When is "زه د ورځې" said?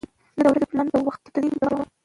0.37-0.67